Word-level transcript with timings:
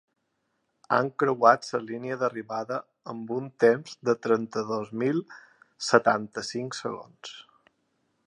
Han 0.95 1.09
creuat 1.23 1.67
la 1.73 1.81
línia 1.89 2.15
d’arribada 2.21 2.79
amb 3.13 3.33
un 3.35 3.51
temps 3.65 3.93
de 4.09 4.15
trenta-dos 4.23 4.91
mil 5.03 5.21
setanta-cinc 5.91 6.79
segons. 6.83 7.35